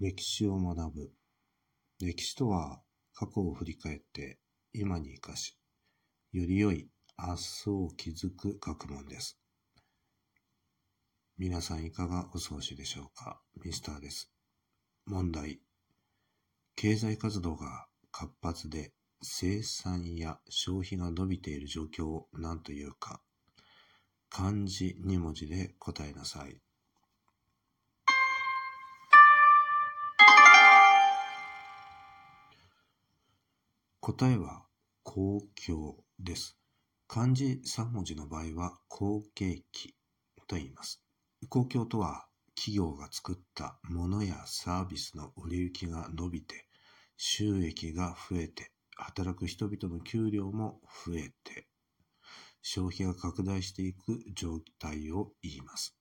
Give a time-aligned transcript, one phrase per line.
[0.00, 1.10] 歴史を学ぶ。
[2.00, 2.80] 歴史とは
[3.14, 4.38] 過去を振り返って
[4.72, 5.58] 今に生かし、
[6.30, 6.88] より良い
[7.18, 9.40] 明日を築く学問です。
[11.36, 13.40] 皆さんいかがお過ごしでしょうか？
[13.64, 14.30] ミスターです。
[15.04, 15.58] 問題。
[16.76, 23.20] 経済活動が活発で生産や消費が伸びている状況を何というか、
[24.30, 26.60] 漢字2文字で答えなさい。
[34.10, 34.64] 答えは
[35.02, 36.56] 公共です。
[37.06, 39.94] 漢字3文字の場合は後継期
[40.46, 41.02] と言います。
[41.50, 46.64] 公共とは企業が作ったものやサービスの売れ行きが伸びて
[47.18, 51.68] 収益が増えて働く人々の給料も増えて
[52.62, 55.94] 消費が拡大していく状態を言います。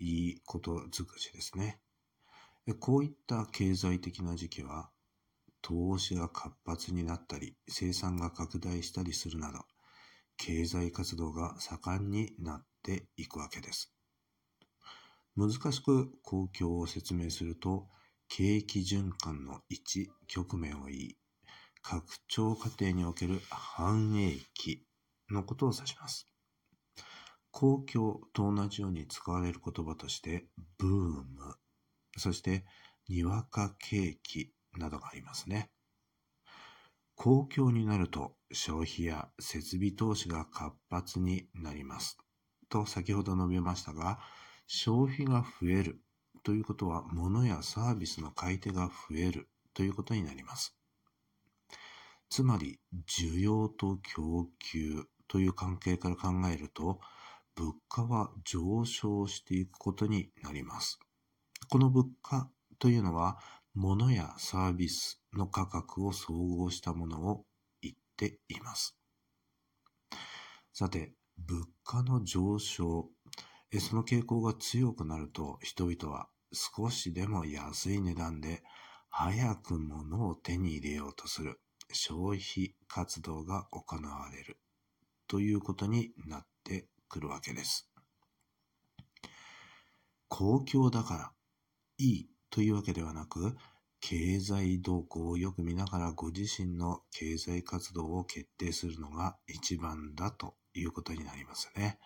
[0.00, 1.78] いいこと尽くしですね。
[2.80, 4.90] こういった経済的な時期は
[5.66, 9.64] 投資が活発になったり、生産が拡大したりするなど、
[10.36, 13.92] 経済活動が盛んになっていくわけです。
[15.36, 17.88] 難しく公共を説明すると、
[18.28, 21.16] 景気循環の一局面を言い、
[21.82, 24.86] 拡張過程における繁栄期
[25.30, 26.28] のことを指します。
[27.50, 30.46] 公共と同じように使われる言葉として、
[30.78, 31.56] ブーム、
[32.16, 32.64] そして
[33.08, 35.70] にわか景気などがありますね。
[37.14, 42.18] 公共になると消費や設備投資が活発になります。
[42.68, 44.18] と先ほど述べましたが、
[44.66, 46.00] 消費が増える
[46.42, 50.76] ということは物やサービスの買い手が増えるということになります。
[52.28, 57.00] つまり需要と供給という関係から考えると
[57.54, 60.98] 物価は上昇していくことになります。
[61.68, 63.38] この物価というのは
[63.76, 67.44] 物やサービスの価格を総合したものを
[67.82, 68.96] 言っています。
[70.72, 73.10] さて、物価の上昇、
[73.78, 78.62] その傾向が強くなると人々は少しでも安い値段で
[79.10, 81.60] 早く物を手に入れようとする
[81.92, 84.58] 消費活動が行われる
[85.26, 87.90] ということになってくるわけです。
[90.28, 91.32] 公共だから
[91.98, 93.54] いいというわけではなく、
[94.00, 101.98] 経済動向をよく見ながらご自身の経済活動を決定するのが一番だということになりますね。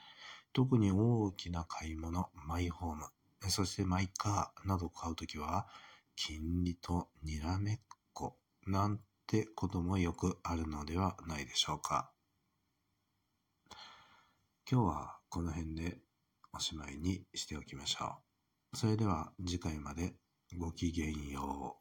[0.53, 3.05] 特に大きな買い物、マイホーム、
[3.49, 5.69] そしてマイカーなどを買うときは、
[6.17, 7.81] 金利とにらめっ
[8.13, 8.37] こ
[8.67, 12.11] なんてこともよくあるのではないでしょうか。
[14.69, 15.99] 今日はこの辺で
[16.53, 18.17] おしまいにしておきましょ
[18.73, 18.77] う。
[18.77, 20.17] それでは次回まで
[20.59, 21.80] ごきげんよう。